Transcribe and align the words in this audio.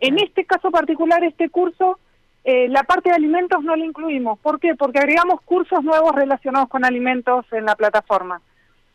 En 0.00 0.18
este 0.18 0.44
caso 0.44 0.70
particular, 0.70 1.22
este 1.24 1.48
curso, 1.48 1.98
eh, 2.44 2.68
la 2.68 2.82
parte 2.82 3.10
de 3.10 3.16
alimentos 3.16 3.62
no 3.62 3.74
la 3.76 3.84
incluimos. 3.84 4.38
¿Por 4.38 4.60
qué? 4.60 4.74
Porque 4.74 4.98
agregamos 4.98 5.40
cursos 5.42 5.82
nuevos 5.82 6.14
relacionados 6.14 6.68
con 6.68 6.84
alimentos 6.84 7.46
en 7.52 7.64
la 7.64 7.74
plataforma. 7.74 8.40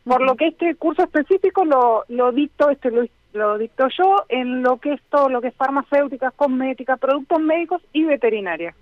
Por 0.04 0.22
lo 0.22 0.36
que 0.36 0.48
este 0.48 0.76
curso 0.76 1.04
específico 1.04 1.66
lo, 1.66 2.04
lo 2.08 2.32
dicto, 2.32 2.70
este 2.70 2.92
lo, 2.92 3.04
lo 3.34 3.58
dicto 3.58 3.88
yo 3.98 4.26
en 4.30 4.64
lo 4.64 4.78
que 4.78 4.94
es 4.94 5.02
todo 5.10 5.30
lo 5.30 5.42
que 5.42 5.50
es 5.50 5.56
farmacéutica, 5.56 6.32
cosmética, 6.32 6.98
productos 6.98 7.40
médicos 7.40 7.82
y 7.94 8.06
veterinaria. 8.06 8.74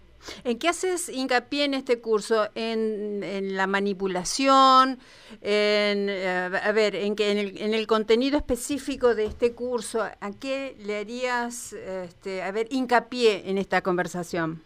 ¿En 0.43 0.59
qué 0.59 0.69
haces 0.69 1.09
hincapié 1.09 1.65
en 1.65 1.73
este 1.73 1.99
curso? 1.99 2.47
¿En, 2.55 3.55
la 3.55 3.67
manipulación? 3.67 4.99
En, 5.41 6.09
eh, 6.09 6.49
a 6.63 6.71
ver, 6.71 6.95
en, 6.95 7.15
que, 7.15 7.31
en, 7.31 7.37
el, 7.37 7.57
en 7.61 7.73
el 7.73 7.87
contenido 7.87 8.37
específico 8.37 9.15
de 9.15 9.25
este 9.25 9.53
curso, 9.53 10.01
¿a 10.01 10.31
qué 10.39 10.75
le 10.79 10.97
harías, 10.97 11.73
este, 11.73 12.43
a 12.43 12.51
ver, 12.51 12.67
hincapié 12.69 13.49
en 13.49 13.57
esta 13.57 13.81
conversación? 13.81 14.61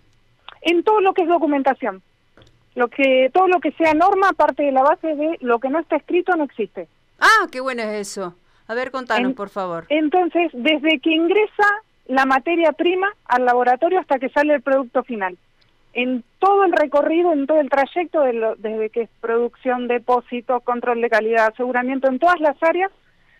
En 0.61 0.83
todo 0.83 1.01
lo 1.01 1.13
que 1.13 1.23
es 1.23 1.27
documentación. 1.27 2.01
Lo 2.75 2.87
que, 2.87 3.29
todo 3.33 3.47
lo 3.47 3.59
que 3.59 3.71
sea 3.73 3.93
norma 3.93 4.31
parte 4.33 4.63
de 4.63 4.71
la 4.71 4.83
base 4.83 5.15
de 5.15 5.37
lo 5.41 5.59
que 5.59 5.69
no 5.69 5.79
está 5.79 5.97
escrito 5.97 6.35
no 6.35 6.45
existe. 6.45 6.87
Ah, 7.19 7.47
qué 7.51 7.59
bueno 7.59 7.83
es 7.83 8.07
eso. 8.07 8.35
A 8.67 8.73
ver, 8.73 8.91
contanos, 8.91 9.33
por 9.33 9.49
favor. 9.49 9.85
Entonces, 9.89 10.49
desde 10.53 10.99
que 10.99 11.11
ingresa 11.11 11.67
la 12.11 12.25
materia 12.25 12.73
prima 12.73 13.07
al 13.25 13.45
laboratorio 13.45 13.99
hasta 13.99 14.19
que 14.19 14.27
sale 14.29 14.53
el 14.53 14.61
producto 14.61 15.01
final. 15.03 15.37
En 15.93 16.25
todo 16.39 16.65
el 16.65 16.73
recorrido, 16.73 17.31
en 17.31 17.47
todo 17.47 17.61
el 17.61 17.69
trayecto, 17.69 18.21
desde 18.57 18.89
que 18.89 19.03
es 19.03 19.09
producción, 19.21 19.87
depósito, 19.87 20.59
control 20.59 20.99
de 20.99 21.09
calidad, 21.09 21.47
aseguramiento, 21.47 22.09
en 22.09 22.19
todas 22.19 22.39
las 22.41 22.61
áreas, 22.61 22.91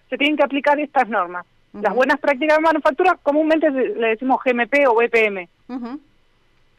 se 0.09 0.17
tienen 0.17 0.37
que 0.37 0.43
aplicar 0.43 0.79
estas 0.79 1.09
normas. 1.09 1.45
Las 1.73 1.93
buenas 1.93 2.17
prácticas 2.19 2.57
de 2.57 2.63
manufactura 2.63 3.17
comúnmente 3.21 3.69
le 3.69 4.07
decimos 4.07 4.39
GMP 4.43 4.87
o 4.87 4.95
BPM. 4.95 5.49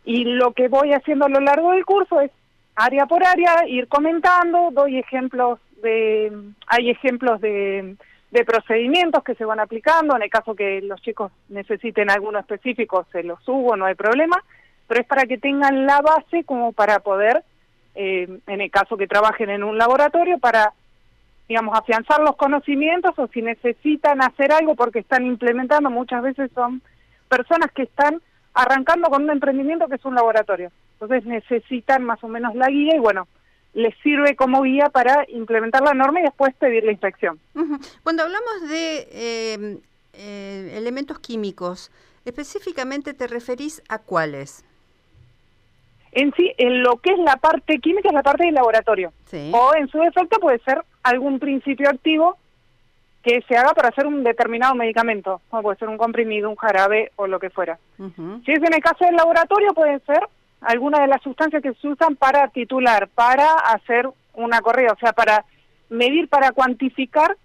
Y 0.07 0.25
lo 0.25 0.53
que 0.53 0.69
voy 0.69 0.95
haciendo 0.95 1.27
a 1.27 1.31
lo 1.31 1.41
largo 1.41 1.73
del 1.73 1.85
curso 1.85 2.23
es 2.23 2.31
área 2.75 3.05
por 3.05 3.23
área, 3.23 3.67
ir 3.69 3.87
comentando, 3.89 4.71
doy 4.73 4.99
ejemplos 4.99 5.59
de, 5.83 6.33
hay 6.69 6.89
ejemplos 6.89 7.39
de 7.43 7.97
de 8.33 8.47
procedimientos 8.47 9.23
que 9.23 9.35
se 9.35 9.45
van 9.45 9.61
aplicando, 9.61 10.17
en 10.17 10.23
el 10.23 10.31
caso 10.31 10.55
que 10.55 10.81
los 10.81 11.01
chicos 11.03 11.31
necesiten 11.51 12.11
alguno 12.11 12.39
específico 12.39 13.07
se 13.13 13.23
los 13.23 13.43
subo, 13.45 13.77
no 13.77 13.85
hay 13.85 13.95
problema, 13.95 14.43
pero 14.89 15.03
es 15.03 15.07
para 15.07 15.27
que 15.27 15.37
tengan 15.37 15.87
la 15.87 16.01
base 16.01 16.43
como 16.45 16.73
para 16.73 17.01
poder, 17.01 17.45
eh, 17.95 18.27
en 18.47 18.61
el 18.63 18.71
caso 18.71 18.97
que 18.97 19.07
trabajen 19.07 19.51
en 19.51 19.63
un 19.63 19.77
laboratorio, 19.77 20.39
para, 20.39 20.73
digamos, 21.47 21.79
afianzar 21.79 22.21
los 22.21 22.37
conocimientos 22.37 23.13
o 23.19 23.27
si 23.27 23.43
necesitan 23.43 24.23
hacer 24.23 24.51
algo 24.51 24.75
porque 24.77 25.01
están 25.01 25.27
implementando, 25.27 25.91
muchas 25.91 26.23
veces 26.23 26.51
son 26.55 26.81
personas 27.29 27.71
que 27.73 27.83
están 27.83 28.23
arrancando 28.55 29.11
con 29.11 29.25
un 29.25 29.31
emprendimiento 29.31 29.89
que 29.89 29.97
es 29.97 30.05
un 30.07 30.15
laboratorio, 30.15 30.73
entonces 30.95 31.27
necesitan 31.27 32.03
más 32.03 32.25
o 32.25 32.29
menos 32.29 32.55
la 32.55 32.69
guía 32.69 32.97
y 32.97 32.99
bueno, 32.99 33.29
les 33.75 33.95
sirve 34.03 34.37
como 34.37 34.63
guía 34.63 34.91
para 34.91 35.25
implementar 35.29 35.83
la 35.83 35.95
norma 35.95 36.21
y 36.21 36.25
después 36.25 36.55
pedir 36.57 36.85
la 36.85 36.93
inspección. 36.93 37.39
Cuando 38.03 38.23
hablamos 38.23 38.69
de 38.69 39.09
eh, 39.11 39.79
eh, 40.15 40.75
elementos 40.77 41.19
químicos, 41.19 41.91
específicamente 42.25 43.15
te 43.15 43.27
referís 43.27 43.83
a 43.89 43.99
cuáles? 43.99 44.65
En 46.13 46.33
sí, 46.35 46.53
en 46.59 46.83
lo 46.83 46.99
que 46.99 47.13
es 47.13 47.19
la 47.19 47.37
parte 47.37 47.79
química 47.79 48.09
es 48.09 48.15
la 48.15 48.23
parte 48.23 48.45
del 48.45 48.55
laboratorio. 48.55 49.13
O 49.53 49.75
en 49.75 49.89
su 49.89 49.99
defecto 49.99 50.39
puede 50.39 50.59
ser 50.59 50.85
algún 51.03 51.39
principio 51.39 51.89
activo 51.89 52.37
que 53.23 53.41
se 53.49 53.57
haga 53.57 53.73
para 53.73 53.89
hacer 53.89 54.07
un 54.07 54.23
determinado 54.25 54.75
medicamento, 54.75 55.41
puede 55.49 55.79
ser 55.79 55.89
un 55.89 55.97
comprimido, 55.97 56.51
un 56.51 56.57
jarabe 56.57 57.13
o 57.17 57.27
lo 57.27 57.39
que 57.39 57.51
fuera. 57.51 57.79
Si 57.97 58.53
es 58.53 58.59
en 58.59 58.75
el 58.75 58.83
caso 58.83 59.05
del 59.05 59.17
laboratorio, 59.17 59.73
puede 59.73 60.01
ser 60.01 60.21
algunas 60.63 61.01
de 61.01 61.09
las 61.09 61.23
sustancias 61.23 61.63
que 61.63 61.75
se 61.75 61.89
usan 61.89 62.17
para 62.17 62.49
titular, 62.49 63.09
para 63.09 63.53
hacer 63.55 64.09
una 64.35 64.61
corrida, 64.61 64.93
o 64.93 64.99
sea, 64.99 65.13
para 65.13 65.45
medir, 65.89 66.29
para 66.29 66.53
cuantificar 66.53 67.37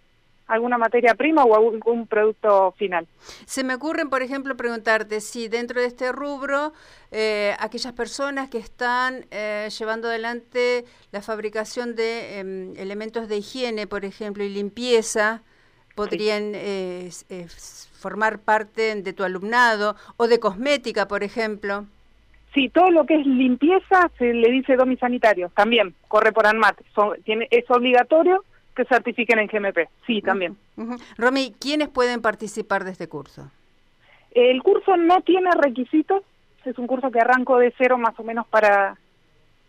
alguna 0.48 0.78
materia 0.78 1.14
prima 1.14 1.44
o 1.44 1.56
algún 1.56 2.08
producto 2.08 2.74
final. 2.78 3.06
Se 3.46 3.64
me 3.64 3.76
ocurren, 3.76 4.10
por 4.10 4.22
ejemplo, 4.22 4.56
preguntarte 4.56 5.20
si 5.20 5.50
dentro 5.50 5.82
de 5.82 5.88
este 5.88 6.12
rubro, 6.12 6.72
eh, 7.12 7.54
aquellas 7.60 7.94
personas 7.94 8.50
que 8.50 8.58
están 8.58 9.26
eh, 9.32 9.68
llevando 9.78 10.08
adelante 10.08 10.86
la 11.12 11.22
fabricación 11.22 11.96
de 11.96 12.40
em, 12.40 12.78
elementos 12.78 13.28
de 13.28 13.38
higiene, 13.38 13.88
por 13.88 14.06
ejemplo, 14.06 14.44
y 14.44 14.50
limpieza, 14.50 15.42
podrían 15.96 16.52
eh, 16.54 17.10
formar 18.00 18.40
parte 18.40 18.96
de 18.96 19.14
tu 19.14 19.24
alumnado, 19.24 19.96
o 20.16 20.28
de 20.28 20.40
cosmética, 20.40 21.08
por 21.08 21.24
ejemplo. 21.24 21.88
Sí, 22.54 22.70
todo 22.70 22.90
lo 22.90 23.06
que 23.06 23.16
es 23.16 23.26
limpieza 23.26 24.10
se 24.18 24.34
le 24.34 24.50
dice 24.50 24.76
domisanitario, 24.76 25.52
también, 25.56 25.94
corre 26.08 26.32
por 26.32 26.48
ANMAT, 26.48 26.80
tiene, 27.24 27.48
es 27.52 27.70
obligatorio 27.70 28.44
que 28.76 28.86
certifiquen 28.86 29.40
en 29.40 29.48
GMP, 29.48 29.90
sí, 30.06 30.22
también. 30.22 30.58
Romy, 31.18 31.54
¿quiénes 31.60 31.90
pueden 31.90 32.22
participar 32.22 32.84
de 32.84 32.92
este 32.92 33.08
curso? 33.08 33.52
El 34.32 34.62
curso 34.64 34.96
no 34.98 35.22
tiene 35.22 35.52
requisitos, 35.52 36.24
es 36.64 36.78
un 36.78 36.88
curso 36.88 37.12
que 37.12 37.20
arranco 37.20 37.58
de 37.58 37.74
cero 37.78 37.98
más 37.98 38.20
o 38.20 38.24
menos 38.24 38.46
para, 38.48 38.98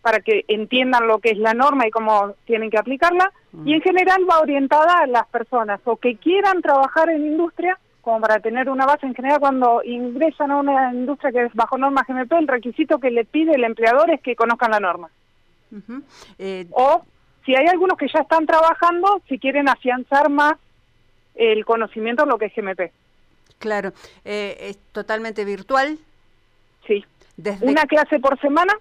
para 0.02 0.20
que 0.20 0.44
entiendan 0.48 1.06
lo 1.06 1.18
que 1.18 1.30
es 1.30 1.38
la 1.38 1.54
norma 1.54 1.86
y 1.86 1.90
cómo 1.90 2.34
tienen 2.44 2.70
que 2.70 2.78
aplicarla, 2.78 3.32
y 3.64 3.74
en 3.74 3.80
general 3.80 4.26
va 4.30 4.40
orientada 4.40 5.00
a 5.00 5.06
las 5.06 5.26
personas 5.28 5.80
o 5.84 5.96
que 5.96 6.16
quieran 6.16 6.60
trabajar 6.60 7.08
en 7.08 7.26
industria 7.26 7.78
como 8.08 8.22
para 8.22 8.40
tener 8.40 8.70
una 8.70 8.86
base 8.86 9.04
en 9.04 9.14
general 9.14 9.38
cuando 9.38 9.82
ingresan 9.84 10.50
a 10.50 10.56
una 10.56 10.94
industria 10.94 11.30
que 11.30 11.44
es 11.44 11.52
bajo 11.52 11.76
norma 11.76 12.06
GMP, 12.08 12.32
el 12.38 12.48
requisito 12.48 12.98
que 12.98 13.10
le 13.10 13.26
pide 13.26 13.54
el 13.54 13.64
empleador 13.64 14.10
es 14.10 14.22
que 14.22 14.34
conozcan 14.34 14.70
la 14.70 14.80
norma. 14.80 15.10
Eh, 16.38 16.66
o 16.70 17.02
si 17.44 17.54
hay 17.54 17.66
algunos 17.66 17.98
que 17.98 18.08
ya 18.08 18.20
están 18.20 18.46
trabajando, 18.46 19.20
si 19.28 19.38
quieren 19.38 19.68
afianzar 19.68 20.30
más 20.30 20.54
el 21.34 21.66
conocimiento 21.66 22.24
de 22.24 22.30
lo 22.30 22.38
que 22.38 22.46
es 22.46 22.54
GMP. 22.56 22.90
Claro, 23.58 23.92
eh, 24.24 24.56
es 24.58 24.78
totalmente 24.92 25.44
virtual. 25.44 25.98
Sí. 26.86 27.04
Desde... 27.36 27.66
Una 27.66 27.82
clase 27.82 28.20
por 28.20 28.40
semana, 28.40 28.72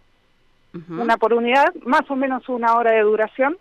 una 0.87 1.17
por 1.17 1.33
unidad, 1.33 1.75
más 1.85 2.09
o 2.09 2.15
menos 2.15 2.47
una 2.47 2.77
hora 2.77 2.91
de 2.91 3.01
duración. 3.01 3.57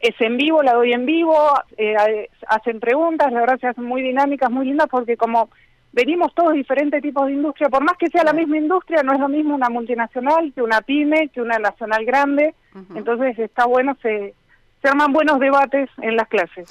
Es 0.00 0.14
en 0.20 0.36
vivo, 0.36 0.62
la 0.62 0.74
doy 0.74 0.92
en 0.92 1.06
vivo, 1.06 1.36
eh, 1.76 2.28
hacen 2.48 2.80
preguntas, 2.80 3.32
la 3.32 3.40
verdad 3.40 3.58
se 3.60 3.68
hacen 3.68 3.84
muy 3.84 4.02
dinámicas, 4.02 4.50
muy 4.50 4.66
lindas, 4.66 4.88
porque 4.90 5.16
como 5.16 5.48
venimos 5.92 6.34
todos 6.34 6.52
diferentes 6.52 7.00
tipos 7.00 7.26
de 7.26 7.32
industria, 7.32 7.68
por 7.68 7.82
más 7.82 7.96
que 7.96 8.08
sea 8.08 8.24
la 8.24 8.32
misma 8.32 8.58
industria, 8.58 9.02
no 9.02 9.12
es 9.12 9.20
lo 9.20 9.28
mismo 9.28 9.54
una 9.54 9.70
multinacional 9.70 10.52
que 10.52 10.60
una 10.62 10.80
pyme, 10.82 11.28
que 11.28 11.40
una 11.40 11.58
nacional 11.58 12.04
grande, 12.04 12.54
entonces 12.94 13.38
está 13.38 13.66
bueno, 13.66 13.96
se, 14.02 14.34
se 14.82 14.88
arman 14.88 15.12
buenos 15.12 15.38
debates 15.38 15.88
en 16.02 16.16
las 16.16 16.28
clases. 16.28 16.68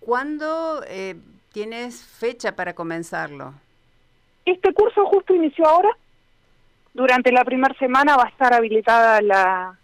¿Cuándo 0.00 0.82
eh, 0.86 1.16
tienes 1.52 2.04
fecha 2.04 2.54
para 2.54 2.74
comenzarlo? 2.74 3.54
Este 4.44 4.72
curso 4.74 5.06
justo 5.06 5.34
inició 5.34 5.66
ahora, 5.66 5.90
durante 6.94 7.32
la 7.32 7.44
primera 7.44 7.74
semana 7.78 8.16
va 8.16 8.24
a 8.24 8.28
estar 8.28 8.54
habilitada 8.54 9.20
la, 9.20 9.76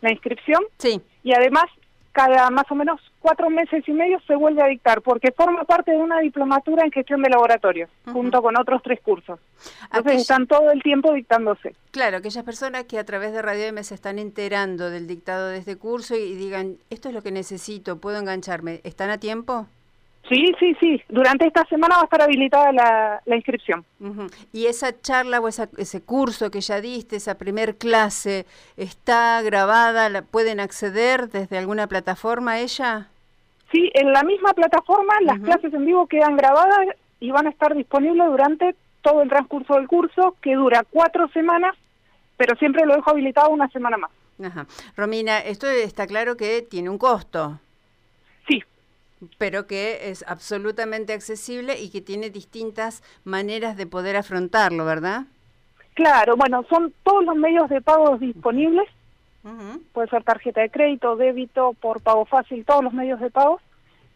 la 0.00 0.12
inscripción. 0.12 0.62
Sí. 0.78 1.00
Y 1.24 1.32
además 1.32 1.64
cada 2.12 2.50
más 2.50 2.64
o 2.70 2.74
menos 2.74 3.00
cuatro 3.20 3.50
meses 3.50 3.86
y 3.86 3.92
medio 3.92 4.20
se 4.26 4.34
vuelve 4.34 4.62
a 4.62 4.66
dictar, 4.66 5.02
porque 5.02 5.32
forma 5.32 5.64
parte 5.64 5.92
de 5.92 5.98
una 5.98 6.20
diplomatura 6.20 6.84
en 6.84 6.90
gestión 6.90 7.22
de 7.22 7.30
laboratorios, 7.30 7.90
junto 8.12 8.42
con 8.42 8.58
otros 8.58 8.82
tres 8.82 9.00
cursos. 9.00 9.38
Entonces 9.84 10.22
están 10.22 10.46
todo 10.46 10.70
el 10.70 10.82
tiempo 10.82 11.12
dictándose. 11.12 11.74
Claro, 11.90 12.18
aquellas 12.18 12.44
personas 12.44 12.84
que 12.84 12.98
a 12.98 13.04
través 13.04 13.32
de 13.32 13.42
Radio 13.42 13.64
M 13.66 13.82
se 13.84 13.94
están 13.94 14.18
enterando 14.18 14.90
del 14.90 15.06
dictado 15.06 15.48
de 15.48 15.58
este 15.58 15.76
curso 15.76 16.14
y 16.16 16.34
digan, 16.34 16.78
esto 16.90 17.08
es 17.08 17.14
lo 17.14 17.22
que 17.22 17.32
necesito, 17.32 18.00
puedo 18.00 18.18
engancharme, 18.18 18.80
¿están 18.84 19.10
a 19.10 19.18
tiempo? 19.18 19.66
Sí, 20.28 20.52
sí, 20.58 20.76
sí. 20.78 21.02
Durante 21.08 21.46
esta 21.46 21.64
semana 21.66 21.96
va 21.96 22.02
a 22.02 22.04
estar 22.04 22.20
habilitada 22.20 22.72
la, 22.72 23.22
la 23.24 23.36
inscripción. 23.36 23.84
¿Y 24.52 24.66
esa 24.66 25.00
charla 25.00 25.40
o 25.40 25.48
ese 25.48 26.02
curso 26.02 26.50
que 26.50 26.60
ya 26.60 26.80
diste, 26.80 27.16
esa 27.16 27.38
primer 27.38 27.76
clase, 27.76 28.44
está 28.76 29.40
grabada? 29.42 30.08
¿La 30.10 30.22
¿Pueden 30.22 30.60
acceder 30.60 31.28
desde 31.30 31.56
alguna 31.56 31.86
plataforma 31.86 32.52
a 32.52 32.60
ella? 32.60 33.08
Sí, 33.72 33.90
en 33.94 34.12
la 34.12 34.22
misma 34.22 34.52
plataforma 34.52 35.14
las 35.22 35.40
clases 35.40 35.72
en 35.72 35.86
vivo 35.86 36.06
quedan 36.06 36.36
grabadas 36.36 36.96
y 37.20 37.30
van 37.30 37.46
a 37.46 37.50
estar 37.50 37.74
disponibles 37.74 38.26
durante 38.26 38.74
todo 39.02 39.22
el 39.22 39.28
transcurso 39.28 39.74
del 39.74 39.88
curso, 39.88 40.36
que 40.42 40.54
dura 40.54 40.84
cuatro 40.90 41.28
semanas, 41.28 41.74
pero 42.36 42.54
siempre 42.56 42.84
lo 42.84 42.94
dejo 42.94 43.10
habilitado 43.10 43.50
una 43.50 43.68
semana 43.68 43.96
más. 43.96 44.10
Ajá. 44.42 44.66
Romina, 44.96 45.38
esto 45.38 45.66
está 45.66 46.06
claro 46.06 46.36
que 46.36 46.62
tiene 46.62 46.90
un 46.90 46.98
costo 46.98 47.60
pero 49.38 49.66
que 49.66 50.10
es 50.10 50.24
absolutamente 50.26 51.12
accesible 51.12 51.80
y 51.80 51.90
que 51.90 52.00
tiene 52.00 52.30
distintas 52.30 53.02
maneras 53.24 53.76
de 53.76 53.86
poder 53.86 54.16
afrontarlo, 54.16 54.84
¿verdad? 54.84 55.26
Claro, 55.94 56.36
bueno, 56.36 56.64
son 56.68 56.92
todos 57.02 57.24
los 57.24 57.36
medios 57.36 57.68
de 57.68 57.80
pago 57.80 58.16
disponibles. 58.18 58.88
Puede 59.92 60.08
ser 60.08 60.22
tarjeta 60.24 60.60
de 60.60 60.70
crédito, 60.70 61.16
débito, 61.16 61.72
por 61.80 62.02
pago 62.02 62.26
fácil, 62.26 62.64
todos 62.64 62.84
los 62.84 62.92
medios 62.92 63.18
de 63.18 63.30
pago. 63.30 63.60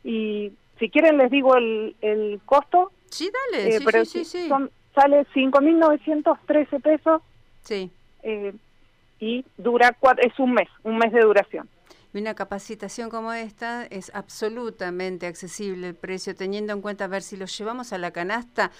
Y 0.04 0.52
si 0.78 0.90
quieren 0.90 1.16
les 1.16 1.30
digo 1.30 1.56
el, 1.56 1.96
el 2.02 2.40
costo. 2.44 2.92
Sí, 3.08 3.30
dale, 3.50 3.76
eh, 3.76 3.80
sí, 3.80 4.04
sí, 4.04 4.24
sí, 4.24 4.48
Son, 4.48 4.70
sale 4.94 5.26
5.913 5.34 6.82
pesos. 6.82 7.22
Sí. 7.62 7.90
Eh, 8.22 8.52
y 9.20 9.44
dura, 9.56 9.96
es 10.18 10.38
un 10.38 10.52
mes, 10.54 10.68
un 10.82 10.98
mes 10.98 11.12
de 11.12 11.20
duración. 11.20 11.68
Y 12.14 12.18
una 12.18 12.34
capacitación 12.34 13.08
como 13.08 13.32
esta 13.32 13.86
es 13.86 14.10
absolutamente 14.14 15.26
accesible 15.26 15.88
el 15.88 15.94
precio, 15.94 16.34
teniendo 16.34 16.72
en 16.72 16.82
cuenta, 16.82 17.04
a 17.04 17.08
ver, 17.08 17.22
si 17.22 17.36
lo 17.36 17.46
llevamos 17.46 17.92
a 17.92 17.98
la 17.98 18.10
canasta, 18.10 18.70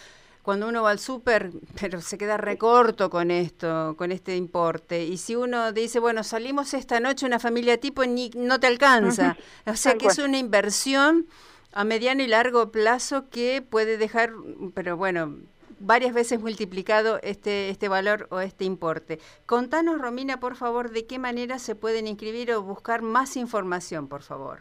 cuando 0.43 0.69
uno 0.69 0.83
va 0.83 0.91
al 0.91 0.99
súper, 0.99 1.51
pero 1.81 2.01
se 2.01 2.19
queda 2.19 2.37
recorto 2.37 3.09
con 3.09 3.31
esto, 3.31 3.95
con 3.97 4.13
este 4.13 4.37
importe. 4.37 5.05
Y 5.05 5.17
si 5.17 5.37
uno 5.37 5.73
dice, 5.73 5.99
bueno, 5.99 6.25
salimos 6.25 6.75
esta 6.75 7.01
noche 7.01 7.27
una 7.27 7.39
familia 7.39 7.79
tipo, 7.79 8.05
ni, 8.05 8.31
no 8.35 8.61
te 8.61 8.67
alcanza. 8.67 9.37
O 9.67 9.77
sea 9.77 9.97
que 9.97 10.07
es 10.07 10.19
una 10.19 10.39
inversión 10.39 11.27
a 11.73 11.85
mediano 11.85 12.23
y 12.23 12.27
largo 12.27 12.71
plazo 12.71 13.31
que 13.31 13.63
puede 13.63 13.97
dejar, 13.97 14.33
pero 14.75 14.97
bueno, 14.97 15.37
varias 15.83 16.15
veces 16.15 16.41
multiplicado 16.41 17.19
este, 17.23 17.69
este 17.69 17.89
valor 17.89 18.27
o 18.31 18.41
este 18.41 18.65
importe. 18.65 19.19
Contanos, 19.47 20.01
Romina, 20.01 20.41
por 20.41 20.57
favor, 20.57 20.91
de 20.91 21.07
qué 21.07 21.19
manera 21.19 21.59
se 21.59 21.75
pueden 21.75 22.07
inscribir 22.07 22.53
o 22.53 22.63
buscar 22.63 23.03
más 23.03 23.37
información, 23.37 24.09
por 24.09 24.23
favor. 24.23 24.61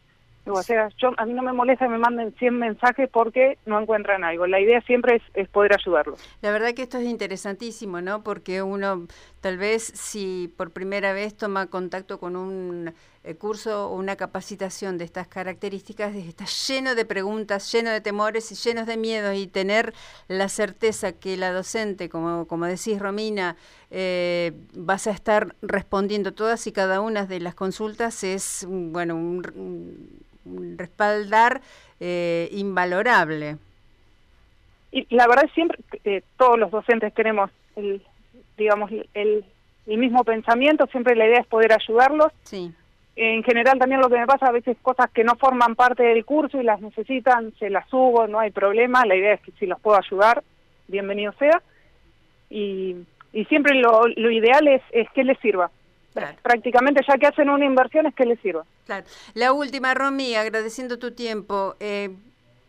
o 0.53 0.63
sea, 0.63 0.89
a 1.17 1.25
mí 1.25 1.33
no 1.33 1.43
me 1.43 1.53
molesta 1.53 1.85
que 1.85 1.91
me 1.91 1.97
manden 1.97 2.33
100 2.37 2.57
mensajes 2.57 3.09
porque 3.09 3.57
no 3.65 3.79
encuentran 3.79 4.23
algo. 4.23 4.47
La 4.47 4.59
idea 4.59 4.81
siempre 4.81 5.21
es, 5.33 5.49
poder 5.49 5.73
ayudarlos. 5.73 6.19
La 6.41 6.51
verdad 6.51 6.73
que 6.73 6.83
esto 6.83 6.97
es 6.97 7.05
interesantísimo, 7.05 8.01
¿no? 8.01 8.23
Porque 8.23 8.61
uno, 8.61 9.07
tal 9.41 9.57
vez, 9.57 9.83
si 9.83 10.53
por 10.57 10.71
primera 10.71 11.13
vez 11.13 11.35
toma 11.35 11.67
contacto 11.67 12.19
con 12.19 12.35
un 12.35 12.93
eh, 13.23 13.35
curso 13.35 13.89
o 13.89 13.95
una 13.95 14.15
capacitación 14.15 14.97
de 14.97 15.05
estas 15.05 15.27
características, 15.27 16.15
está 16.15 16.45
lleno 16.45 16.95
de 16.95 17.05
preguntas, 17.05 17.71
lleno 17.71 17.91
de 17.91 18.01
temores 18.01 18.51
y 18.51 18.55
llenos 18.55 18.87
de 18.87 18.97
miedos 18.97 19.35
y 19.35 19.47
tener 19.47 19.93
la 20.27 20.49
certeza 20.49 21.13
que 21.13 21.37
la 21.37 21.51
docente, 21.51 22.09
como, 22.09 22.47
como 22.47 22.65
decís, 22.65 22.99
Romina, 22.99 23.55
eh, 23.89 24.53
vas 24.73 25.07
a 25.07 25.11
estar 25.11 25.55
respondiendo 25.61 26.33
todas 26.33 26.67
y 26.67 26.71
cada 26.71 27.01
una 27.01 27.25
de 27.25 27.39
las 27.39 27.55
consultas 27.55 28.23
es, 28.23 28.65
bueno, 28.69 29.15
un 29.15 29.41
respaldar 30.77 31.61
eh, 31.99 32.49
invalorable. 32.51 33.57
Y 34.91 35.15
la 35.15 35.27
verdad 35.27 35.49
siempre 35.53 35.79
eh, 36.03 36.23
todos 36.37 36.57
los 36.57 36.71
docentes 36.71 37.13
tenemos 37.13 37.51
el, 37.75 38.01
digamos, 38.57 38.91
el, 38.91 39.45
el, 39.85 39.97
mismo 39.97 40.23
pensamiento, 40.23 40.87
siempre 40.87 41.15
la 41.15 41.27
idea 41.27 41.39
es 41.39 41.47
poder 41.47 41.73
ayudarlos. 41.73 42.31
Sí. 42.43 42.71
En 43.15 43.43
general 43.43 43.79
también 43.79 44.01
lo 44.01 44.09
que 44.09 44.17
me 44.17 44.27
pasa 44.27 44.47
a 44.47 44.51
veces 44.51 44.77
cosas 44.81 45.09
que 45.11 45.23
no 45.23 45.35
forman 45.35 45.75
parte 45.75 46.03
del 46.03 46.23
curso 46.23 46.59
y 46.59 46.63
las 46.63 46.81
necesitan, 46.81 47.53
se 47.57 47.69
las 47.69 47.89
subo, 47.89 48.27
no 48.27 48.39
hay 48.39 48.51
problema, 48.51 49.05
la 49.05 49.15
idea 49.15 49.33
es 49.33 49.41
que 49.41 49.51
si 49.59 49.65
los 49.65 49.79
puedo 49.79 49.97
ayudar, 49.97 50.43
bienvenido 50.87 51.33
sea. 51.33 51.61
Y, 52.49 52.95
y 53.33 53.45
siempre 53.45 53.75
lo, 53.75 54.07
lo 54.07 54.31
ideal 54.31 54.67
es, 54.67 54.81
es 54.91 55.09
que 55.11 55.23
les 55.23 55.39
sirva. 55.39 55.71
Prácticamente 56.41 57.01
ya 57.07 57.17
que 57.17 57.27
hacen 57.27 57.49
una 57.49 57.65
inversión 57.65 58.05
es 58.05 58.15
que 58.15 58.25
les 58.25 58.39
sirva. 58.39 58.65
Claro. 58.85 59.05
La 59.33 59.53
última, 59.53 59.93
Romy, 59.93 60.35
agradeciendo 60.35 60.97
tu 60.99 61.11
tiempo. 61.11 61.75
Eh, 61.79 62.15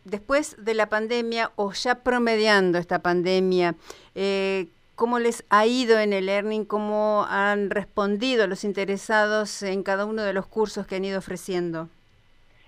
después 0.03 0.55
de 0.63 0.73
la 0.73 0.87
pandemia 0.87 1.51
o 1.55 1.71
ya 1.71 1.95
promediando 2.03 2.77
esta 2.77 2.99
pandemia, 2.99 3.75
eh, 4.15 4.67
¿cómo 4.95 5.19
les 5.19 5.45
ha 5.49 5.65
ido 5.65 5.99
en 5.99 6.13
el 6.13 6.25
learning? 6.25 6.65
¿Cómo 6.65 7.25
han 7.29 7.69
respondido 7.69 8.47
los 8.47 8.63
interesados 8.63 9.63
en 9.63 9.83
cada 9.83 10.05
uno 10.05 10.23
de 10.23 10.33
los 10.33 10.45
cursos 10.47 10.87
que 10.87 10.95
han 10.95 11.05
ido 11.05 11.19
ofreciendo? 11.19 11.89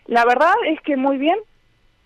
La 0.05 0.25
verdad 0.25 0.53
es 0.67 0.81
que 0.81 0.97
muy 0.97 1.17
bien. 1.17 1.37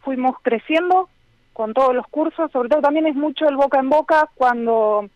Fuimos 0.01 0.36
creciendo 0.44 1.10
con 1.53 1.74
todos 1.74 1.96
los 1.96 2.05
cursos, 2.08 2.51
sobre 2.51 2.70
todo 2.70 2.82
también 2.82 3.08
es 3.08 3.15
mucho 3.15 3.48
el 3.48 3.55
boca 3.55 3.79
en 3.79 3.89
boca 3.89 4.29
cuando 4.36 5.10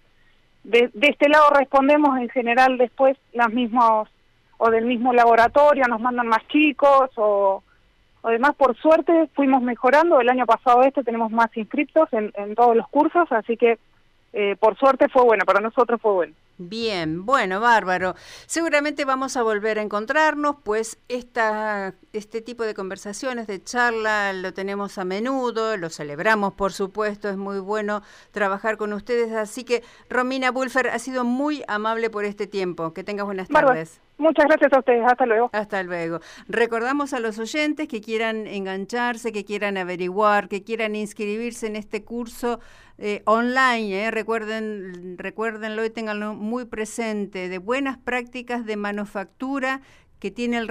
de, 0.69 0.91
este 1.01 1.29
lado 1.29 1.49
respondemos 1.51 2.17
en 2.19 2.29
general 2.29 2.77
después 2.77 3.17
las 3.33 3.51
mismas 3.51 4.07
o 4.57 4.69
del 4.69 4.85
mismo 4.85 5.13
laboratorio, 5.13 5.85
nos 5.87 6.01
mandan 6.01 6.27
más 6.27 6.45
chicos 6.49 7.09
o, 7.15 7.63
además 8.23 8.55
por 8.55 8.77
suerte 8.77 9.29
fuimos 9.33 9.61
mejorando, 9.61 10.19
el 10.19 10.29
año 10.29 10.45
pasado 10.45 10.83
este 10.83 11.03
tenemos 11.03 11.31
más 11.31 11.55
inscriptos 11.55 12.11
en, 12.11 12.31
en 12.35 12.55
todos 12.55 12.75
los 12.75 12.87
cursos, 12.89 13.31
así 13.31 13.57
que 13.57 13.79
eh, 14.33 14.55
por 14.59 14.77
suerte 14.77 15.09
fue 15.09 15.23
bueno, 15.23 15.45
para 15.45 15.59
nosotros 15.59 15.99
fue 16.01 16.11
bueno. 16.11 16.33
Bien, 16.61 17.25
bueno, 17.25 17.61
bárbaro. 17.61 18.15
Seguramente 18.45 19.05
vamos 19.05 19.37
a 19.37 19.43
volver 19.43 19.79
a 19.79 19.81
encontrarnos, 19.81 20.57
pues 20.61 20.99
esta, 21.07 21.95
este 22.11 22.41
tipo 22.41 22.63
de 22.65 22.73
conversaciones, 22.73 23.47
de 23.47 23.63
charla, 23.63 24.33
lo 24.33 24.53
tenemos 24.53 24.97
a 24.97 25.05
menudo, 25.05 25.77
lo 25.77 25.89
celebramos, 25.89 26.53
por 26.55 26.73
supuesto, 26.73 27.29
es 27.29 27.37
muy 27.37 27.59
bueno 27.59 28.03
trabajar 28.31 28.75
con 28.75 28.91
ustedes. 28.91 29.31
Así 29.31 29.63
que, 29.63 29.83
Romina 30.09 30.51
Bulfer, 30.51 30.89
ha 30.89 30.99
sido 30.99 31.23
muy 31.23 31.63
amable 31.69 32.09
por 32.09 32.25
este 32.25 32.45
tiempo. 32.45 32.93
Que 32.93 33.05
tengas 33.05 33.25
buenas 33.25 33.47
tardes. 33.47 34.01
Muchas 34.19 34.47
gracias 34.47 34.73
a 34.73 34.79
ustedes, 34.79 35.01
hasta 35.05 35.25
luego. 35.25 35.49
Hasta 35.53 35.81
luego. 35.81 36.19
Recordamos 36.49 37.13
a 37.13 37.21
los 37.21 37.39
oyentes 37.39 37.87
que 37.87 38.01
quieran 38.01 38.47
engancharse, 38.47 39.31
que 39.31 39.45
quieran 39.45 39.77
averiguar, 39.77 40.49
que 40.49 40.61
quieran 40.61 40.97
inscribirse 40.97 41.67
en 41.67 41.77
este 41.77 42.03
curso 42.03 42.59
eh, 42.97 43.21
online, 43.23 44.07
eh. 44.07 44.11
recuerden, 44.11 45.17
recuérdenlo 45.17 45.85
y 45.85 45.89
tenganlo 45.89 46.33
muy 46.33 46.65
presente, 46.65 47.47
de 47.47 47.57
buenas 47.59 47.97
prácticas 47.97 48.65
de 48.65 48.75
manufactura 48.75 49.79
que 50.19 50.31
tiene 50.31 50.57
el 50.57 50.67